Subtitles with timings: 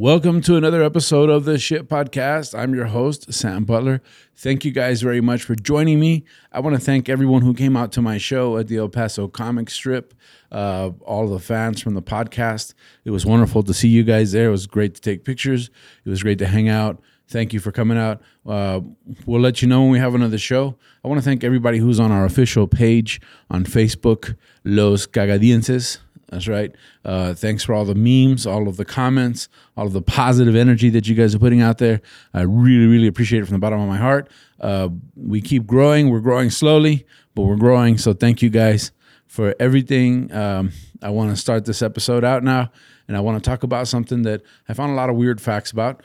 [0.00, 2.56] Welcome to another episode of the Shit Podcast.
[2.56, 4.00] I'm your host, Sam Butler.
[4.32, 6.24] Thank you guys very much for joining me.
[6.52, 9.26] I want to thank everyone who came out to my show at the El Paso
[9.26, 10.14] Comic Strip,
[10.52, 12.74] uh, all the fans from the podcast.
[13.04, 14.46] It was wonderful to see you guys there.
[14.46, 15.68] It was great to take pictures,
[16.04, 17.02] it was great to hang out.
[17.26, 18.22] Thank you for coming out.
[18.46, 18.80] Uh,
[19.26, 20.76] we'll let you know when we have another show.
[21.04, 23.20] I want to thank everybody who's on our official page
[23.50, 25.98] on Facebook, Los Cagadienses.
[26.28, 26.74] That's right.
[27.04, 30.90] Uh, thanks for all the memes, all of the comments, all of the positive energy
[30.90, 32.02] that you guys are putting out there.
[32.34, 34.30] I really, really appreciate it from the bottom of my heart.
[34.60, 36.10] Uh, we keep growing.
[36.10, 37.96] We're growing slowly, but we're growing.
[37.96, 38.92] So thank you guys
[39.26, 40.30] for everything.
[40.32, 42.72] Um, I want to start this episode out now,
[43.06, 45.70] and I want to talk about something that I found a lot of weird facts
[45.70, 46.02] about.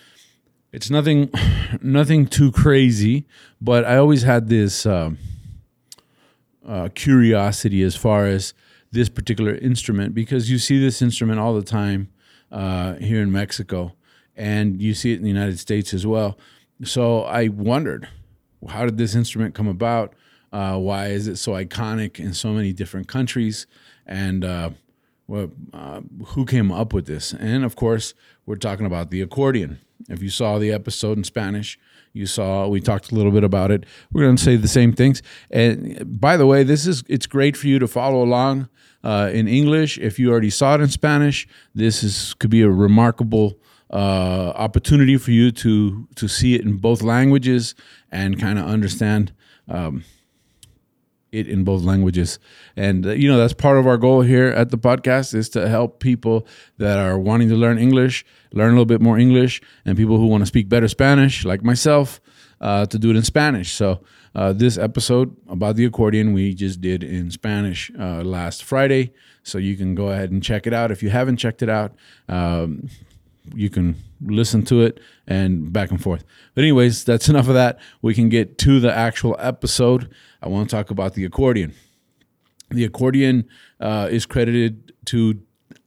[0.72, 1.32] It's nothing,
[1.82, 3.26] nothing too crazy,
[3.60, 5.12] but I always had this uh,
[6.66, 8.54] uh curiosity as far as
[8.94, 12.10] this particular instrument because you see this instrument all the time
[12.52, 13.92] uh, here in Mexico
[14.36, 16.38] and you see it in the United States as well.
[16.84, 18.08] So I wondered,
[18.70, 20.14] how did this instrument come about?
[20.52, 23.66] Uh, why is it so iconic in so many different countries?
[24.06, 24.70] And uh,
[25.28, 27.34] well, uh, who came up with this?
[27.34, 28.14] And of course,
[28.46, 29.80] we're talking about the accordion.
[30.10, 31.80] If you saw the episode in Spanish,
[32.12, 33.86] you saw we talked a little bit about it.
[34.12, 35.22] We're going to say the same things.
[35.50, 38.70] And by the way, this is it's great for you to follow along
[39.04, 39.98] uh, in English.
[39.98, 43.58] If you already saw it in Spanish, this is could be a remarkable
[43.92, 47.76] uh, opportunity for you to to see it in both languages
[48.12, 49.34] and kind of understand.
[49.68, 50.04] Um,
[51.34, 52.40] it in both languages
[52.76, 55.68] and uh, you know that's part of our goal here at the podcast is to
[55.68, 56.48] help people
[56.78, 60.28] that are wanting to learn english learn a little bit more english and people who
[60.28, 62.22] want to speak better spanish like myself
[62.62, 64.00] uh, to do it in spanish so
[64.36, 69.14] uh, this episode about the accordion we just did in Spanish uh, last Friday.
[69.44, 70.90] So you can go ahead and check it out.
[70.90, 71.94] If you haven't checked it out,
[72.28, 72.90] um,
[73.54, 76.24] you can listen to it and back and forth.
[76.56, 77.80] But, anyways, that's enough of that.
[78.02, 80.10] We can get to the actual episode.
[80.42, 81.74] I want to talk about the accordion.
[82.70, 83.48] The accordion
[83.80, 85.42] uh, is credited to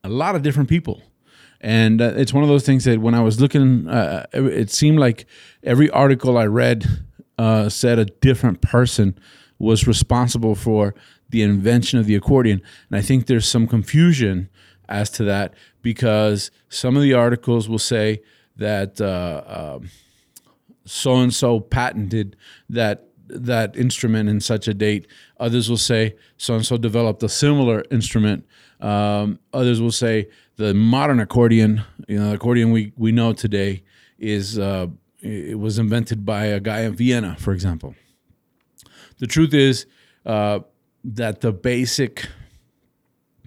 [0.04, 1.02] a lot of different people.
[1.60, 4.98] And uh, it's one of those things that when I was looking, uh, it seemed
[4.98, 5.26] like
[5.62, 6.86] every article I read
[7.38, 9.18] uh, said a different person
[9.58, 10.94] was responsible for
[11.30, 12.62] the invention of the accordion.
[12.88, 14.48] And I think there's some confusion
[14.88, 18.22] as to that because some of the articles will say
[18.56, 19.00] that
[20.86, 22.36] so and so patented
[22.70, 25.06] that that instrument in such a date.
[25.40, 28.46] Others will say so and so developed a similar instrument.
[28.80, 33.82] Um, others will say the modern accordion, you know, the accordion we, we know today
[34.18, 34.86] is uh,
[35.20, 37.94] it was invented by a guy in Vienna, for example.
[39.18, 39.86] The truth is
[40.24, 40.60] uh,
[41.04, 42.28] that the basic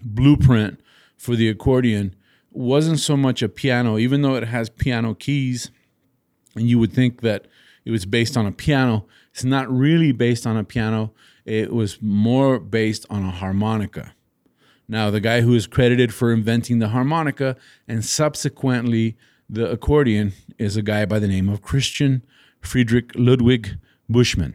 [0.04, 0.82] blueprint
[1.20, 2.16] for the accordion
[2.50, 5.70] wasn't so much a piano, even though it has piano keys,
[6.56, 7.46] and you would think that
[7.86, 9.06] it was based on a piano.
[9.32, 11.12] It's not really based on a piano.
[11.46, 14.16] It was more based on a harmonica.
[14.88, 17.56] Now, the guy who is credited for inventing the harmonica
[17.88, 19.16] and subsequently
[19.48, 22.24] the accordion is a guy by the name of Christian
[22.62, 23.78] Friedrich Ludwig
[24.10, 24.54] Buschmann.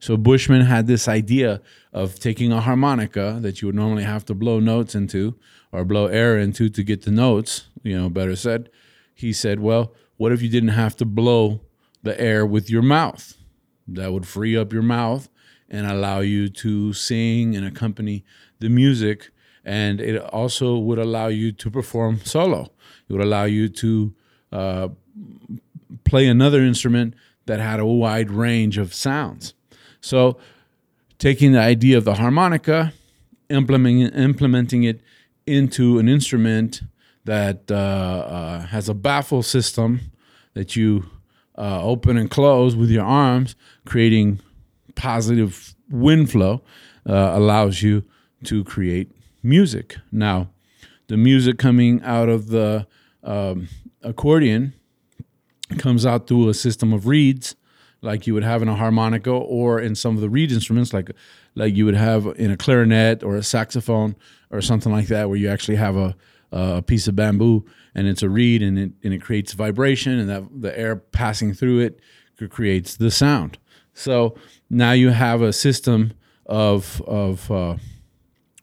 [0.00, 1.62] So Buschmann had this idea
[1.92, 5.36] of taking a harmonica that you would normally have to blow notes into
[5.74, 8.70] or blow air into to get the notes, you know, better said.
[9.12, 11.62] He said, well, what if you didn't have to blow
[12.00, 13.36] the air with your mouth?
[13.88, 15.28] That would free up your mouth
[15.68, 18.24] and allow you to sing and accompany
[18.60, 19.30] the music.
[19.64, 22.70] And it also would allow you to perform solo.
[23.08, 24.14] It would allow you to
[24.52, 24.88] uh,
[26.04, 27.14] play another instrument
[27.46, 29.54] that had a wide range of sounds.
[30.00, 30.38] So,
[31.18, 32.92] taking the idea of the harmonica,
[33.48, 35.00] implementing implementing it
[35.46, 36.82] into an instrument
[37.24, 40.00] that uh, uh, has a baffle system
[40.54, 41.10] that you
[41.56, 43.54] uh, open and close with your arms,
[43.84, 44.40] creating
[44.94, 46.62] positive wind flow,
[47.08, 48.04] uh, allows you
[48.44, 49.10] to create
[49.42, 49.96] music.
[50.10, 50.50] Now,
[51.08, 52.86] the music coming out of the
[53.22, 53.68] um,
[54.02, 54.74] accordion
[55.78, 57.56] comes out through a system of reeds,
[58.04, 61.10] like you would have in a harmonica or in some of the reed instruments, like
[61.54, 64.16] like you would have in a clarinet or a saxophone
[64.50, 66.14] or something like that, where you actually have a
[66.52, 67.64] a piece of bamboo
[67.96, 71.52] and it's a reed and it and it creates vibration and that the air passing
[71.52, 72.00] through it
[72.50, 73.58] creates the sound.
[73.94, 74.36] So
[74.68, 76.12] now you have a system
[76.46, 77.76] of of uh,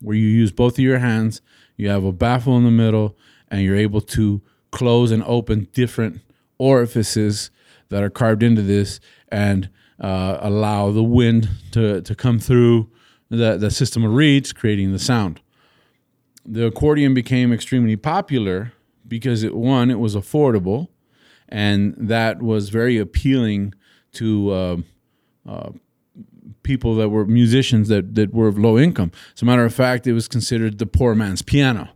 [0.02, 1.42] where you use both of your hands.
[1.78, 3.18] You have a baffle in the middle,
[3.50, 4.42] and you're able to
[4.72, 6.22] close and open different
[6.58, 7.50] orifices
[7.90, 9.00] that are carved into this
[9.32, 9.70] and
[10.00, 12.90] uh, allow the wind to, to come through
[13.30, 15.42] the, the system of reeds, creating the sound.
[16.46, 18.74] The accordion became extremely popular
[19.08, 20.88] because it one, it was affordable,
[21.48, 23.74] and that was very appealing
[24.14, 24.78] to uh,
[25.48, 25.70] uh,
[26.64, 29.12] people that were musicians that, that were of low income.
[29.36, 31.90] As a matter of fact, it was considered the poor man's piano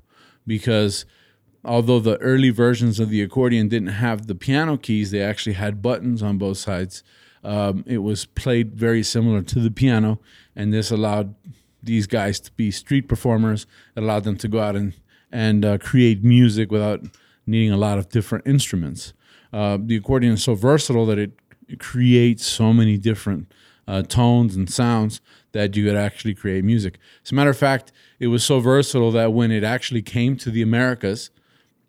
[0.46, 1.06] because
[1.64, 5.82] although the early versions of the accordion didn't have the piano keys, they actually had
[5.82, 7.04] buttons on both sides.
[7.46, 10.20] Um, it was played very similar to the piano,
[10.56, 11.36] and this allowed
[11.84, 13.68] these guys to be street performers.
[13.96, 14.94] It allowed them to go out and
[15.32, 17.02] and uh, create music without
[17.46, 19.14] needing a lot of different instruments.
[19.54, 21.32] Uh, the accordion is so versatile that it,
[21.80, 23.52] creates so many different
[23.88, 25.20] uh, tones and sounds
[25.52, 27.00] that you could actually create music.
[27.24, 30.52] As a matter of fact, it was so versatile that when it actually came to
[30.52, 31.32] the Americas,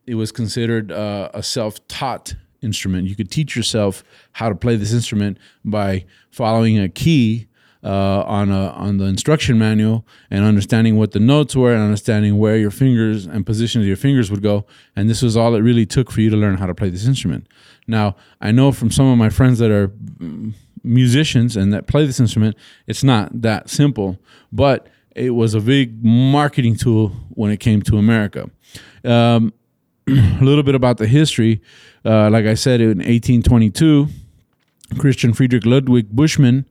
[0.06, 3.08] it was considered uh, a self-taught instrument.
[3.08, 7.48] You could teach yourself how to play this instrument by following a key
[7.84, 12.36] uh, on a on the instruction manual and understanding what the notes were and understanding
[12.36, 14.66] where your fingers and positions of your fingers would go.
[14.96, 17.06] And this was all it really took for you to learn how to play this
[17.06, 17.46] instrument.
[17.86, 19.92] Now, I know from some of my friends that are
[20.82, 22.56] musicians and that play this instrument,
[22.86, 24.18] it's not that simple,
[24.52, 28.50] but it was a big marketing tool when it came to America.
[29.04, 29.52] Um,
[30.08, 31.60] a little bit about the history.
[32.06, 34.06] Uh, like I said, in 1822,
[34.96, 36.64] Christian Friedrich Ludwig Buschmann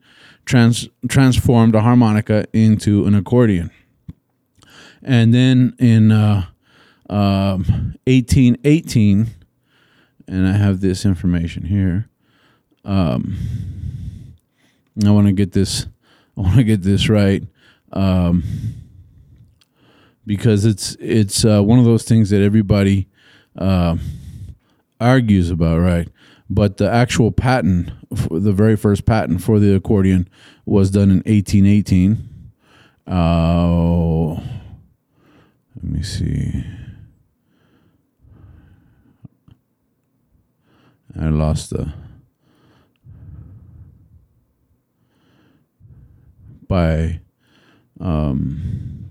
[0.45, 3.69] trans- transformed a harmonica into an accordion.
[5.03, 6.45] And then in uh,
[7.09, 9.27] um, 1818,
[10.27, 12.07] and I have this information here.
[12.85, 13.37] Um,
[15.05, 15.85] I want to get this.
[16.37, 17.43] I want to get this right.
[17.91, 18.43] Um,
[20.25, 23.07] because it's it's uh, one of those things that everybody
[23.57, 23.97] uh,
[24.99, 26.07] argues about, right?
[26.49, 27.91] But the actual patent,
[28.29, 30.29] the very first patent for the accordion,
[30.65, 32.51] was done in 1818.
[33.07, 34.41] Uh,
[35.75, 36.63] let me see.
[41.19, 41.93] I lost the.
[46.67, 47.21] By.
[47.99, 49.05] Um,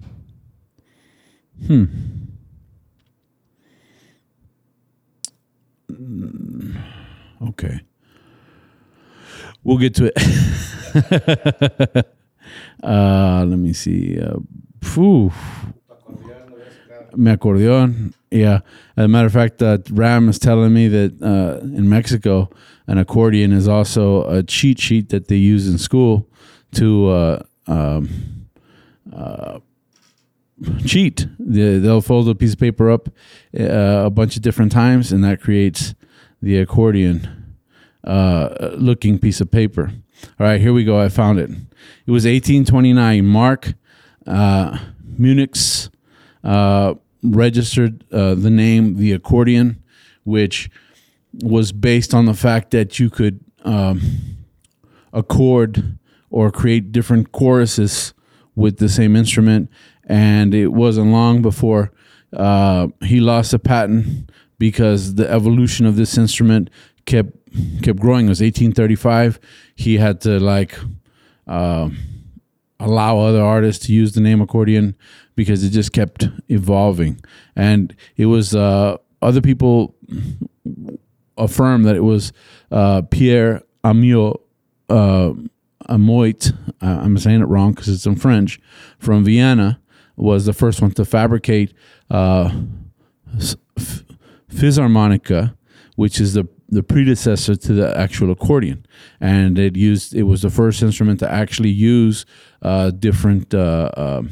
[1.66, 1.84] hmm.
[7.48, 7.80] Okay.
[9.62, 12.06] We'll get to it.
[12.82, 14.20] uh, let me see.
[14.20, 14.36] Uh,
[17.16, 18.12] Me acordeon.
[18.30, 18.60] Yeah.
[18.96, 22.50] As a matter of fact, uh, Ram is telling me that uh, in Mexico,
[22.86, 26.28] an accordion is also a cheat sheet that they use in school
[26.72, 28.08] to uh, um,
[29.12, 29.60] uh,
[30.86, 31.26] cheat.
[31.38, 33.08] They, will fold a piece of paper up
[33.58, 35.94] uh, a bunch of different times, and that creates
[36.42, 37.56] the accordion
[38.04, 39.92] uh, looking piece of paper.
[40.38, 41.00] All right, here we go.
[41.00, 41.50] I found it.
[42.06, 43.24] It was 1829.
[43.24, 43.74] Mark
[44.26, 44.78] uh,
[45.18, 45.90] Munich's
[46.42, 49.82] uh, registered uh, the name the accordion,
[50.24, 50.70] which
[51.42, 54.00] was based on the fact that you could um,
[55.12, 55.98] accord
[56.30, 58.14] or create different choruses
[58.54, 59.70] with the same instrument.
[60.06, 61.92] And it wasn't long before
[62.36, 66.70] uh, he lost a patent because the evolution of this instrument
[67.06, 67.32] kept
[67.82, 68.26] kept growing.
[68.26, 69.38] It was 1835.
[69.74, 70.78] He had to like
[71.46, 71.90] uh,
[72.80, 74.96] allow other artists to use the name accordion
[75.36, 77.20] because it just kept evolving,
[77.56, 79.94] and it was uh, other people
[81.36, 82.32] affirm that it was
[82.70, 84.40] uh, Pierre Amiot.
[84.88, 85.32] Uh,
[85.86, 88.58] Amoit, I'm saying it wrong because it's in French,
[88.98, 89.80] from Vienna,
[90.16, 91.72] was the first one to fabricate
[92.10, 92.50] uh,
[94.50, 95.56] Physharmonica,
[95.96, 98.84] which is the the predecessor to the actual accordion,
[99.20, 102.26] and it used it was the first instrument to actually use
[102.62, 104.30] uh, different uh, um,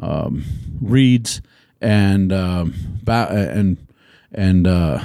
[0.00, 0.44] um,
[0.80, 1.40] reeds
[1.80, 3.86] and um, ba- and
[4.32, 5.02] and uh,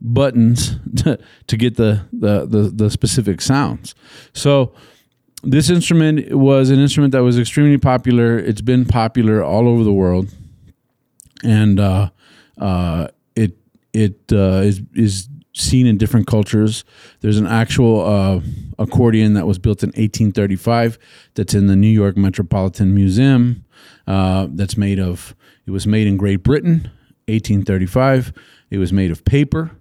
[0.00, 3.94] buttons to, to get the, the, the the specific sounds.
[4.32, 4.72] So
[5.42, 8.38] this instrument was an instrument that was extremely popular.
[8.38, 10.28] It's been popular all over the world
[11.42, 12.10] and uh,
[12.60, 13.56] uh, it
[13.92, 16.84] it uh, is is seen in different cultures.
[17.20, 18.40] There's an actual uh,
[18.78, 20.98] accordion that was built in 1835
[21.34, 23.64] that's in the New York Metropolitan Museum.
[24.06, 25.34] Uh, that's made of.
[25.66, 26.90] It was made in Great Britain,
[27.26, 28.32] 1835.
[28.70, 29.72] It was made of paper.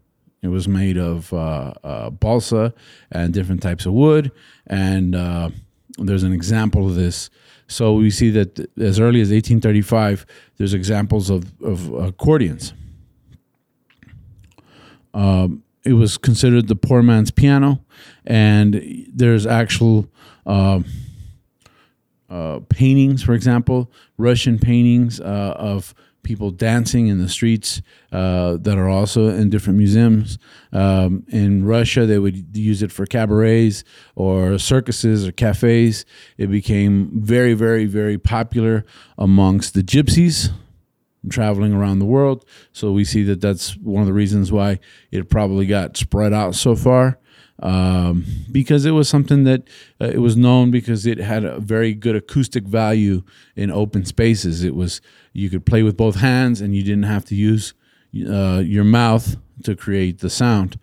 [0.47, 2.73] It was made of uh, uh, balsa
[3.11, 4.31] and different types of wood.
[4.65, 5.49] And uh,
[5.97, 7.29] there's an example of this.
[7.67, 10.25] So we see that as early as 1835,
[10.55, 12.73] there's examples of, of accordions.
[15.13, 17.83] Um, it was considered the poor man's piano,
[18.25, 20.07] and there's actual
[20.45, 20.79] uh,
[22.29, 25.93] uh, paintings, for example, Russian paintings uh, of
[26.23, 27.81] people dancing in the streets
[28.11, 30.37] uh, that are also in different museums.
[30.73, 33.83] Um, in Russia, they would use it for cabarets
[34.15, 36.05] or circuses or cafes.
[36.37, 38.85] It became very, very, very popular
[39.17, 40.49] amongst the gypsies
[41.29, 42.45] traveling around the world.
[42.71, 44.79] So we see that that's one of the reasons why
[45.11, 47.19] it probably got spread out so far.
[47.59, 49.63] Um, because it was something that
[49.99, 53.23] uh, it was known because it had a very good acoustic value
[53.55, 54.63] in open spaces.
[54.63, 55.01] It was
[55.33, 57.73] you could play with both hands and you didn't have to use
[58.29, 60.79] uh, your mouth to create the sound.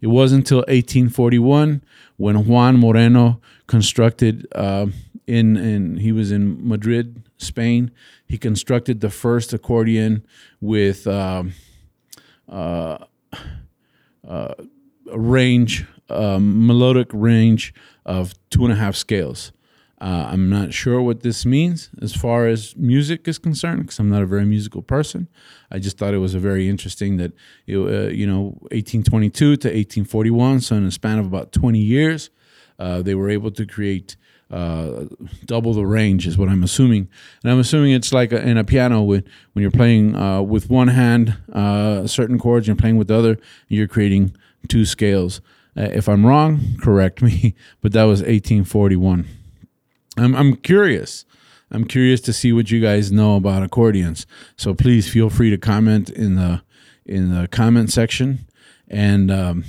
[0.00, 1.82] It wasn't until 1841
[2.16, 4.86] when Juan Moreno constructed uh,
[5.26, 7.90] in in he was in Madrid, Spain.
[8.26, 10.26] He constructed the first accordion
[10.60, 11.54] with um,
[12.48, 12.98] uh,
[14.26, 14.54] uh,
[15.10, 17.74] a range, um, melodic range
[18.04, 19.52] of two and a half scales.
[20.00, 24.08] Uh, I'm not sure what this means as far as music is concerned because I'm
[24.08, 25.28] not a very musical person.
[25.72, 27.32] I just thought it was a very interesting that
[27.66, 32.30] it, uh, you know 1822 to 1841, so in a span of about 20 years,
[32.78, 34.16] uh, they were able to create
[34.50, 35.04] uh,
[35.44, 37.08] double the range is what I'm assuming,
[37.42, 40.70] and I'm assuming it's like a, in a piano when when you're playing uh, with
[40.70, 44.36] one hand uh, certain chords, you're playing with the other, you're creating
[44.68, 45.40] two scales.
[45.76, 49.26] Uh, if I'm wrong, correct me, but that was 1841.
[50.16, 51.24] I'm I'm curious.
[51.70, 54.26] I'm curious to see what you guys know about accordions.
[54.56, 56.62] So please feel free to comment in the
[57.04, 58.46] in the comment section
[58.88, 59.64] and um,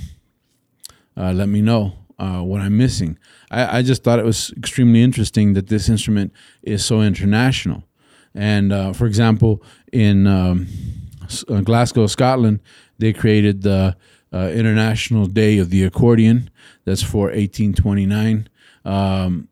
[1.16, 3.18] uh, let me know uh, what I'm missing.
[3.50, 7.84] I, I, just thought it was extremely interesting that this instrument is so international.
[8.34, 10.68] And uh, for example, in um,
[11.48, 12.60] uh, Glasgow, Scotland,
[12.98, 13.96] they created the
[14.32, 16.50] uh, International Day of the Accordion.
[16.84, 18.48] That's for 1829,
[18.84, 19.48] um,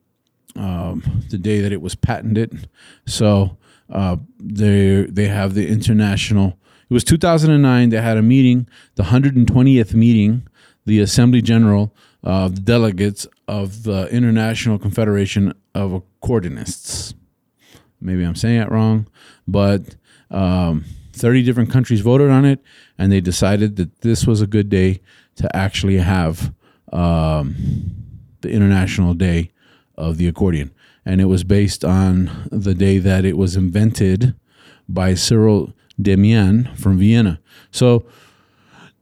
[0.56, 2.68] um, the day that it was patented.
[3.06, 3.56] So
[3.90, 6.58] uh, they they have the international.
[6.90, 7.90] It was 2009.
[7.90, 10.48] They had a meeting, the 120th meeting,
[10.86, 17.14] the Assembly General of the delegates of the International Confederation of Accordionists.
[18.00, 19.08] Maybe I'm saying it wrong,
[19.46, 19.96] but
[20.30, 22.60] um, 30 different countries voted on it,
[22.98, 25.00] and they decided that this was a good day
[25.36, 26.52] to actually have
[26.92, 27.54] um,
[28.40, 29.52] the International Day
[29.96, 30.72] of the Accordion.
[31.04, 34.34] And it was based on the day that it was invented
[34.88, 37.40] by Cyril Demian from Vienna.
[37.70, 38.04] So,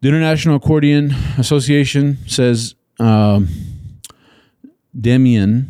[0.02, 3.48] the International Accordion Association says um,
[4.96, 5.68] Demian,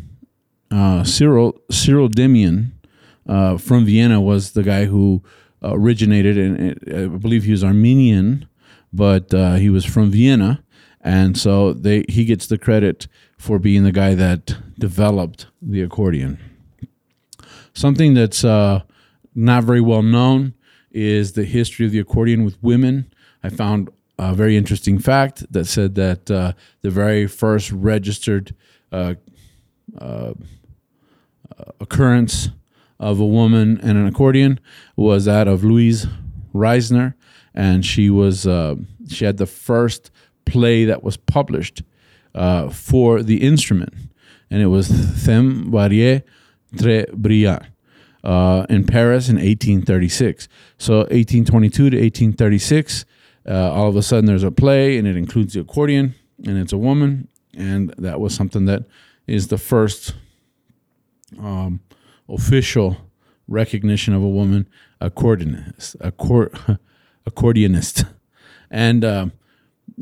[0.69, 2.71] uh, Cyril Cyril Demian
[3.27, 5.23] uh, from Vienna was the guy who
[5.61, 8.47] originated, and I believe he was Armenian,
[8.93, 10.63] but uh, he was from Vienna,
[11.01, 16.39] and so they he gets the credit for being the guy that developed the accordion.
[17.73, 18.81] Something that's uh,
[19.35, 20.53] not very well known
[20.91, 23.11] is the history of the accordion with women.
[23.43, 28.55] I found a very interesting fact that said that uh, the very first registered
[28.91, 29.13] uh,
[29.99, 30.33] uh,
[31.79, 32.49] occurrence
[32.99, 34.59] of a woman and an accordion
[34.95, 36.07] was that of Louise
[36.53, 37.13] Reisner,
[37.53, 38.75] and she was uh,
[39.07, 40.11] she had the first
[40.45, 41.83] play that was published
[42.33, 43.93] uh, for the instrument,
[44.49, 46.23] and it was Thème varié
[46.75, 47.63] très brillant.
[48.23, 50.49] Uh, in Paris in 1836.
[50.77, 53.05] So 1822 to 1836,
[53.47, 56.13] uh, all of a sudden there's a play and it includes the accordion
[56.45, 58.83] and it's a woman and that was something that
[59.27, 60.13] is the first
[61.39, 61.79] um,
[62.29, 62.97] official
[63.47, 64.67] recognition of a woman
[65.01, 66.51] accordionist accord,
[67.29, 68.07] accordionist
[68.69, 69.27] and uh,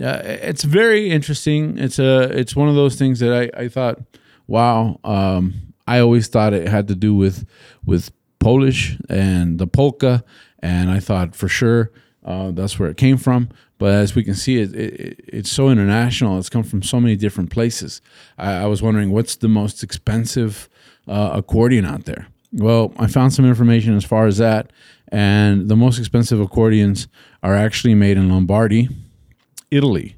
[0.02, 4.00] uh, it's very interesting it's a it's one of those things that i, I thought
[4.48, 5.54] wow um,
[5.88, 7.46] i always thought it had to do with
[7.86, 10.24] with polish and the polka
[10.60, 11.92] and i thought for sure
[12.26, 13.50] uh, that's where it came from.
[13.78, 16.40] But as we can see, it, it, it's so international.
[16.40, 18.02] It's come from so many different places.
[18.38, 20.68] I, I was wondering what's the most expensive
[21.08, 22.28] uh, accordion out there.
[22.52, 24.72] Well, I found some information as far as that,
[25.10, 27.08] and the most expensive accordions
[27.44, 28.90] are actually made in Lombardy,
[29.72, 30.16] Italy,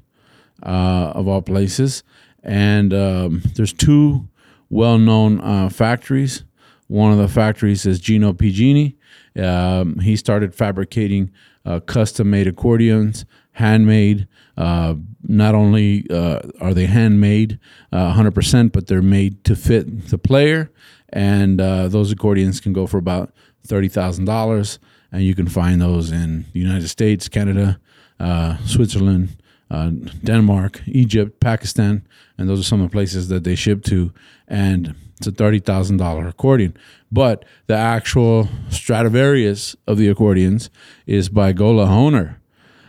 [0.62, 2.02] uh, of all places.
[2.42, 4.28] And um, there's two
[4.70, 6.44] well-known uh, factories.
[6.86, 8.96] One of the factories is Gino Pigini.
[9.36, 11.32] Um, he started fabricating
[11.64, 13.24] uh, custom made accordions,
[13.58, 14.28] handmade.
[14.56, 17.58] Uh, not only uh, are they handmade
[17.92, 20.70] uh, 100%, but they're made to fit the player.
[21.10, 23.32] And uh, those accordions can go for about
[23.66, 24.78] $30,000.
[25.10, 27.80] And you can find those in the United States, Canada,
[28.20, 29.36] uh, Switzerland,
[29.70, 29.90] uh,
[30.24, 34.12] Denmark, Egypt, Pakistan, and those are some of the places that they ship to.
[34.46, 36.74] And it's a thirty thousand dollar accordion.
[37.12, 40.70] But the actual Stradivarius of the accordions
[41.06, 42.36] is by Gola Hohner.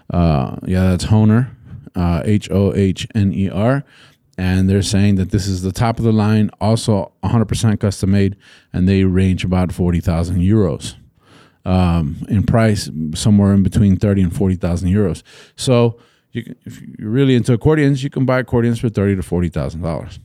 [0.10, 1.52] Uh, yeah, that's Hohner,
[1.96, 3.84] uh, H O H N E R.
[4.38, 8.38] And they're saying that this is the top of the line, also 100% custom made,
[8.72, 10.96] and they range about 40,000 euros
[11.66, 15.24] um, in price, somewhere in between 30 and 40,000 euros.
[15.58, 16.00] So,
[16.32, 20.20] you can, if you're really into accordions, you can buy accordions for 30 to $40,000.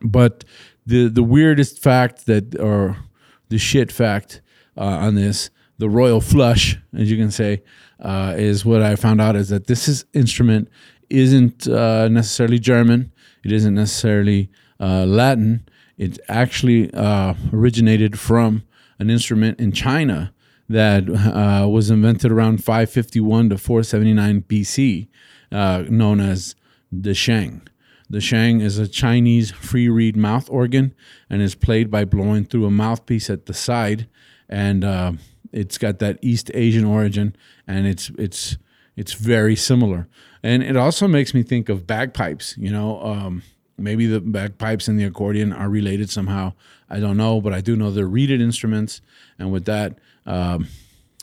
[0.00, 0.44] But
[0.86, 2.96] the the weirdest fact that or
[3.48, 4.40] the shit fact
[4.76, 7.62] uh, on this the royal flush as you can say
[8.00, 10.68] uh, is what i found out is that this is instrument
[11.12, 13.12] isn't uh, necessarily german.
[13.44, 14.50] It isn't necessarily
[14.80, 15.68] uh, latin.
[15.98, 18.62] It actually uh, originated from
[18.98, 20.32] an instrument in china
[20.68, 25.08] that uh, was invented around 551 to 479 bc
[25.90, 26.54] known as
[26.90, 27.68] the sheng
[28.08, 30.94] the sheng is a Chinese free reed mouth organ
[31.30, 34.06] and is played by blowing through a mouthpiece at the side,
[34.50, 35.12] and uh,
[35.52, 38.56] it's got that East Asian origin, and it's it's
[38.96, 40.08] it's very similar.
[40.42, 42.56] And it also makes me think of bagpipes.
[42.58, 43.42] You know, um,
[43.78, 46.54] maybe the bagpipes and the accordion are related somehow.
[46.90, 49.00] I don't know, but I do know they're reeded instruments,
[49.38, 50.68] and with that, um,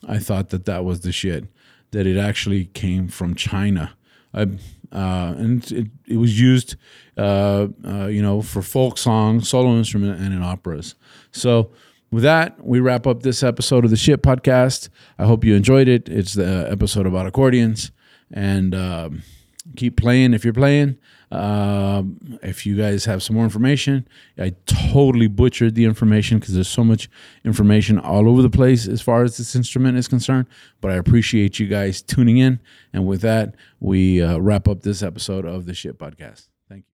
[0.08, 1.46] I thought that that was the shit.
[1.92, 3.96] That it actually came from China.
[4.34, 4.44] I,
[4.92, 6.76] uh, and it, it was used,
[7.18, 10.96] uh, uh, you know, for folk song, solo instrument, and in operas.
[11.32, 11.72] So,
[12.12, 14.90] with that, we wrap up this episode of the Shit Podcast.
[15.18, 16.10] I hope you enjoyed it.
[16.10, 17.92] It's the episode about accordions,
[18.32, 19.24] and um,
[19.76, 20.98] keep playing if you're playing.
[21.32, 26.68] Um, if you guys have some more information, I totally butchered the information because there's
[26.68, 27.08] so much
[27.46, 30.48] information all over the place as far as this instrument is concerned.
[30.82, 32.60] But I appreciate you guys tuning in.
[32.94, 36.48] And with that, we uh, wrap up this episode of the Shit Podcast.
[36.68, 36.88] Thank you.